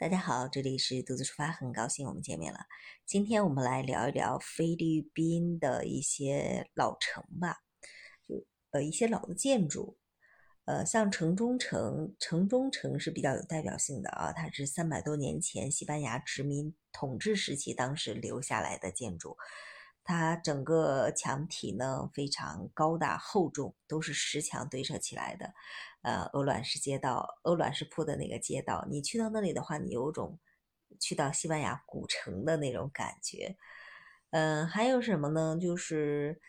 [0.00, 2.60] 大家好，这里是独自出发，很高兴我们见面了。
[3.04, 7.56] 今天我们来聊一聊菲律宾的一些老城吧，
[8.28, 9.98] 就呃一些老的建筑，
[10.66, 19.36] 呃像城中城，城中城是比较有代表性的啊，它是三百多年前西班牙殖民统治时期当时留下来的建筑。
[20.04, 25.52] 它整个墙体呢非常高大厚重，都是石墙堆砌起来的。
[26.08, 30.38] 呃，鹅卵石街道，鹅卵石铺的那个街道，你去到那里的话，你有种
[30.98, 33.58] 去到西班牙古城的那种感觉。
[34.30, 35.58] 嗯，还有什么呢？
[35.60, 36.40] 就是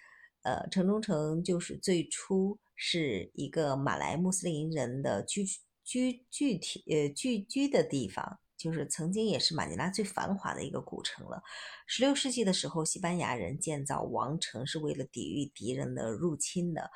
[0.44, 5.44] 呃，城中城就是最初是一个马来穆斯林人的居
[5.84, 8.40] 居具体呃聚居的地方。
[8.58, 11.42] 就是曾经也是马尼拉最繁华的一个古城了。
[11.86, 16.92] 十六世纪的时候，西班牙人建造王城是为了抵御敌人的入侵的。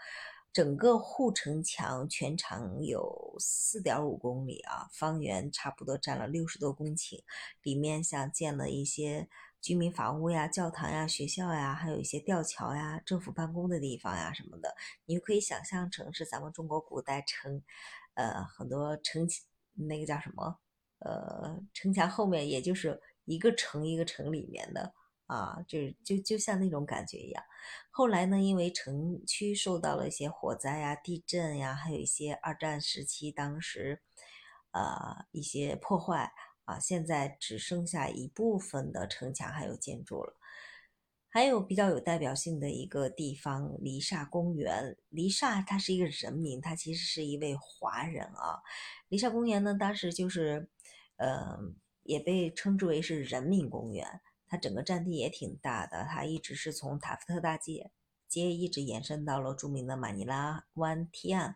[0.54, 7.24] 整个护城墙全长有四点五公里啊，方圆差不多占了六十多公顷。
[7.64, 9.28] 里面像建了一些
[9.60, 14.76] 居民房屋呀、教堂呀、学校呀，还有一些吊桥呀、政府办公的地方呀什么的。
[15.06, 17.64] 你就可以想象成是咱们中国古代城，
[18.14, 19.28] 呃，很多城
[19.74, 20.60] 那个叫什么？
[21.00, 24.94] 呃，城墙后面也就是一个城一个城里面的
[25.34, 27.44] 啊，就就就像那种感觉一样。
[27.90, 34.02] 后来呢，因为城区受到了一些火灾呀、地震呀，还有一些二战时期当时
[34.72, 36.32] 呃一些破坏
[36.66, 40.36] 啊，现在只剩下一部分的城墙还有建筑了。
[41.30, 44.96] 还有比较有代表性的一个地方，黎刹公园。
[45.10, 48.62] 黎刹他是一个人名，他其实是一位华人啊。
[49.10, 50.70] 黎刹公园呢，当时就是。
[51.18, 51.58] 呃，
[52.02, 54.20] 也被称之为是人民公园，
[54.54, 57.90] 它整个占地也挺大的，它一直是从塔夫特大街
[58.28, 61.56] 街一直延伸到了著名的马尼拉湾堤岸，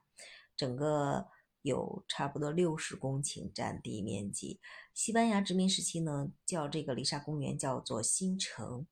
[0.56, 1.28] 整个
[1.62, 4.60] 有差不多六十公顷占地面积。
[4.96, 8.88] 西班牙殖民时期呢，叫这个丽莎公园叫做新城。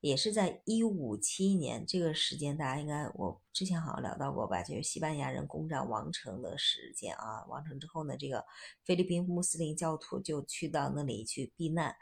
[0.00, 7.44] 也是在一五七年这个时间，大家应该我之前好像聊到过吧，就是西班牙人攻占王城的时间啊。
[7.46, 8.42] 王城之后呢，这个
[8.86, 11.94] 菲律宾穆斯林教徒就去到那里去避难。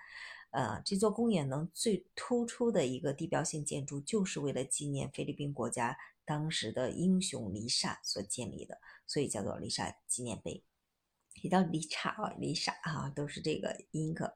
[0.50, 10.64] 呃，这座公园呢，最突出的一个地标性建筑，就是为了纪念菲律宾国家当时的英雄黎刹所建立的，所以叫做黎刹纪念碑。
[11.34, 14.34] 提到黎刹啊，黎刹啊，都是这个音格。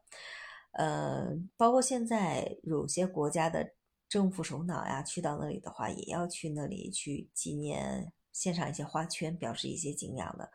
[0.72, 3.74] 呃，包括现在有些国家的
[4.08, 10.50] 政府首脑呀，去到那里的话，也要去那里去纪念，献上一些花圈，表示一些敬仰的。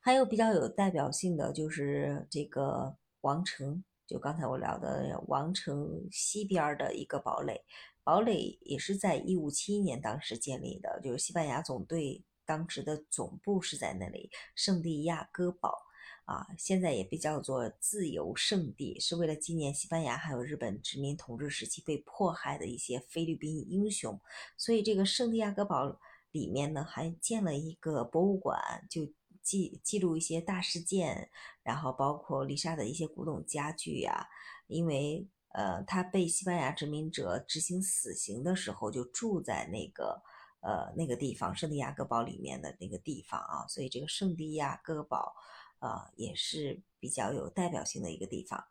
[0.00, 7.62] 还有比较有代表性的就是这个王城，就刚才我聊的王城西边的一个堡垒，
[8.02, 15.84] 堡垒也是在一五七一年当时建立的，就是西班牙总队当时的总部是在那里，圣地亚哥堡。
[16.24, 24.20] 啊，现在也被叫做自由圣地，是为了纪念西班牙还有日本殖民统治时期被迫害的一些菲律宾英雄。
[24.54, 25.98] 所以这个圣地亚哥堡
[26.30, 29.10] 里面呢，还建了一个博物馆，就
[29.48, 31.30] 记记录一些大事件，
[31.62, 34.28] 然后包括丽莎的一些古董家具呀。
[34.66, 40.22] 因为呃，他被西班牙殖民者执行死刑的时候，就住在那个
[40.60, 43.66] 呃那个地方，圣地亚哥堡里面的那个地方啊。
[43.68, 45.34] 所以这个圣地亚哥堡。
[45.80, 48.64] 呃，也是比较有代表性的一个地方。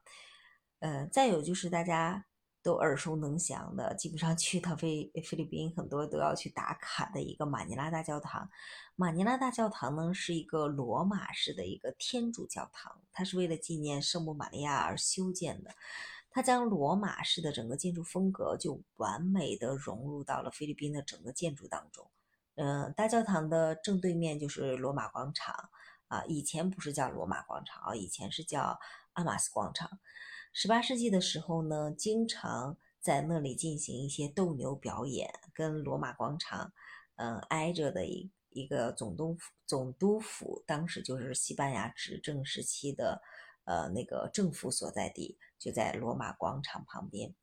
[0.80, 2.27] 呃，再有就是大家
[2.68, 8.50] 都耳熟能详的，基本上去到菲菲律宾，很多都要去打卡的一个马尼拉大教堂。
[8.98, 15.74] 马尼拉大教堂呢，是一个罗马式的一个天主教堂，它是为了纪念圣母玛利亚而修建的。
[16.30, 22.06] 它将罗马式的整个建筑风格就完美的融入到了菲律宾的整个建筑当中。
[22.56, 25.70] 嗯，大教堂的正对面就是罗马广场。
[26.10, 28.78] 啊，以前不是叫罗马广场啊，以前是叫
[29.14, 29.90] 阿马斯广场。
[30.54, 36.74] 十八世纪的时候呢，经常在那里进行一些斗牛表演，跟罗马广场，
[37.16, 43.22] 嗯，挨着的一一个总督府，总督府当时就是西班牙执政时期的，
[43.66, 47.36] 呃，那个政府所在地，就在罗马广场旁边。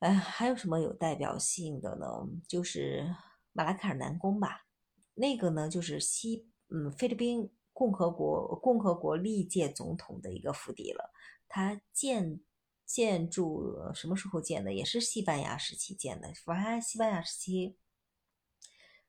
[0.00, 2.06] 哎，还有什么有代表性的呢？
[2.48, 3.14] 就是
[3.52, 4.66] 马拉卡尔南宫吧，
[5.14, 6.48] 那个呢，就是西。
[6.72, 11.10] 嗯，菲律宾共和国共和国历届总统的一个府邸了。
[11.52, 12.40] 它建
[12.86, 14.72] 建筑什么时候建的？
[14.72, 16.32] 也是西班牙时期建的。
[16.44, 17.76] 反正西班牙时期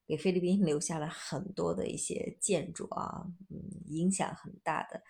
[0.07, 5.03] 给菲律宾 留下了很多的一些建筑啊，嗯，影响很大的。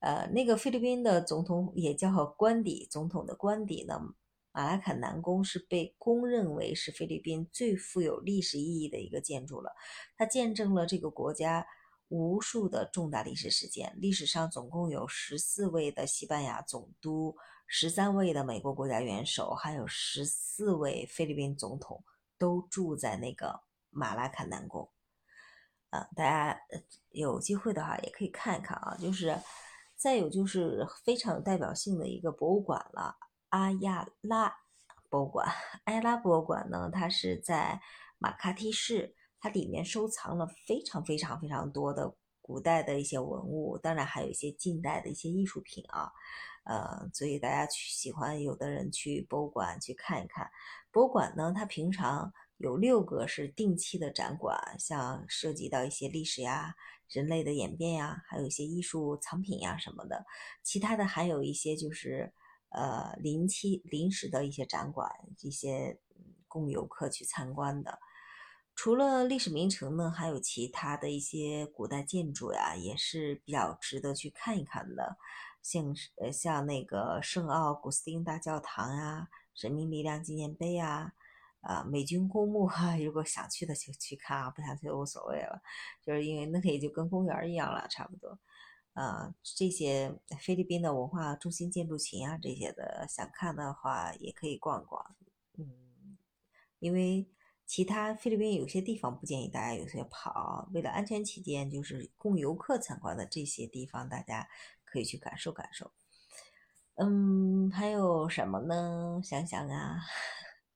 [0.00, 4.00] 呃，那个菲律宾的总统也叫官邸，总统的官邸呢，
[4.50, 9.72] 马拉坎南宫是被公认为是菲律宾最富有历史意义的一个建筑了。
[10.16, 11.64] 它见证了这个国家。
[12.12, 13.96] 无数的重大历史事件。
[13.96, 17.34] 历史上总共有十四位的西班牙总督，
[17.66, 22.04] 十三位的美国国家元首，还有十四位菲律宾总统
[22.36, 24.90] 都住在那个马拉卡南宫。
[25.88, 26.60] 啊，大家
[27.08, 28.94] 有机会的话也可以看一看啊。
[29.00, 29.34] 就是
[29.96, 33.16] 再有就是非常有代表性的一个博物馆了——
[33.48, 34.54] 阿亚拉
[35.08, 35.48] 博物馆。
[35.84, 37.80] 阿拉博物馆呢，它是在
[38.18, 39.16] 马卡蒂市。
[39.42, 46.12] 它里面收藏了非常非常非常多的古代的一些文物，当然还有一些近代的一些艺术品啊，
[46.64, 50.48] 呃，所以大家去喜欢，有的人去博物馆去看一看。
[50.92, 56.76] 博物馆呢，它平常有六个是定期的展馆，像涉及到一些历史呀、
[57.08, 60.24] 人类的演变呀，还有一些艺术藏品呀什么的。
[60.62, 62.32] 其他的还有一些就是
[62.68, 65.10] 呃临期临时的一些展馆，
[65.40, 65.98] 一些
[66.46, 67.98] 供游客去参观的。
[68.74, 75.16] 除了历史名城呢，还有其他的一些古代建筑呀，也是比较值得去看一看的。
[75.62, 81.12] 像呃像那个圣奥古斯丁大教堂呀、人民力量纪念碑呀、
[81.60, 85.62] 啊美军公墓哈， 如果想去的就去看啊，不想去无所谓了。
[86.04, 88.36] 就是因为那里就跟公园一样了，差不多。
[88.94, 95.14] 啊，这些菲律宾的文化中心建筑群啊，这些的想看的话也可以逛逛。
[95.56, 96.16] 嗯，
[96.80, 97.28] 因为。
[97.72, 104.46] 其他菲律宾有些地方不建议大家有些跑，为了安全起见，就是供游客参观的这些地方，大家
[104.84, 105.90] 可以去感受感受。
[106.96, 109.22] 嗯，还有什么呢？
[109.24, 110.00] 想想啊，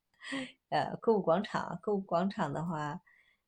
[0.72, 3.02] 呃，购物广场，购物广场的话，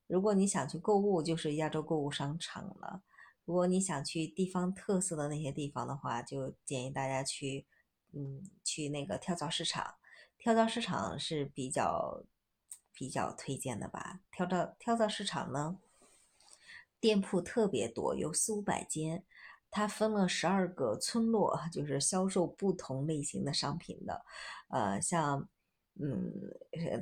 [0.07, 3.01] 如果你想去购物，就是亚洲购物商场了；
[3.47, 7.67] 如果你想去地方特色的那些地方的话，就建议大家去，
[8.13, 9.95] 嗯，去那个跳蚤市场。
[10.37, 12.23] 跳蚤市场是比较。
[12.99, 15.79] 比较推荐的吧，跳蚤跳蚤市场呢，
[16.99, 19.23] 店铺特别多，有四五百间，
[19.71, 24.25] 它分了十二个村落，就是销售不同类型的商品的，
[24.71, 25.49] 呃，像。
[26.01, 26.33] 嗯，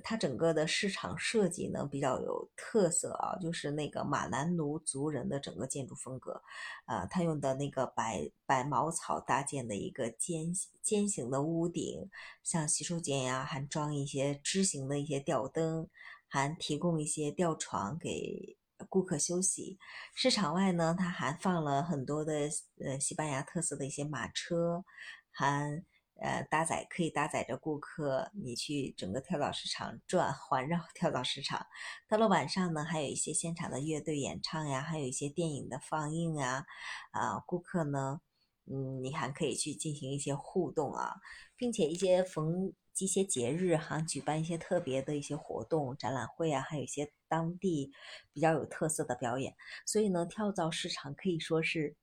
[0.02, 6.42] 它整个的市场设计呢比较有特色啊，就是那个马兰奴族人的整个建筑风格，
[6.86, 10.50] 啊，它用的那个白白茅草搭建的一个尖
[10.80, 12.08] 尖形的屋顶，
[12.42, 15.86] 像洗手间呀，还装一些枝形的一些吊灯，
[16.26, 18.56] 还提供一些吊床给
[18.88, 19.78] 顾客休息。
[20.14, 22.48] 市场外呢，它还放了很多的
[22.82, 24.82] 呃西班牙特色的一些马车，
[25.30, 25.84] 还。
[26.18, 31.66] 呃，搭载可以搭载着顾客，你去整个跳蚤市场转，环绕 跳蚤市场。
[32.08, 36.64] 到了晚上呢，还有一些现场的乐队演唱呀，还有一些电影的放映啊。
[37.10, 38.20] 啊，顾客呢，
[38.64, 41.16] 嗯，你还可以去进行一些互动啊，
[41.54, 47.92] 并且一些逢一些节日哈，举办一些特别的一些活动、展览会啊，还有一些当地
[48.32, 49.54] 比较有特色的表演。
[49.84, 51.94] 所以呢，跳蚤市场可以说是。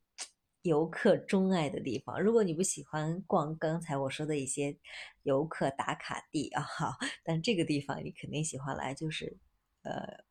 [0.64, 4.74] 游客钟爱的地方，如果你不喜欢逛刚才我说的一些
[5.22, 9.36] 游客打卡地啊，哈，但这个地方你肯定喜欢来，就是
[9.82, 10.24] 呃，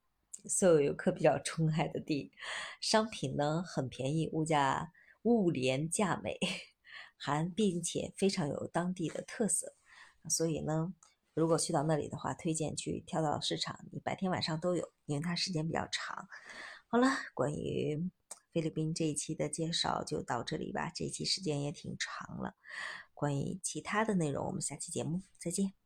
[0.49, 2.31] 所有游客比较钟爱的地。
[2.81, 4.91] 商品呢很便宜，物价
[5.21, 6.39] 物廉价美，
[7.15, 9.75] 还并且非常有当地的特色。
[10.31, 10.95] 所以呢，
[11.35, 16.27] 如果去到那里的话，推荐去跳蚤市场，你白天晚上都有，因为它时间比较长。
[16.87, 18.09] 好了，关于。
[18.53, 22.55] 菲律宾这一期的介绍就到这里吧，这一期时间也挺长了。
[23.13, 25.82] 关于其他的内容，我们下期节目再见。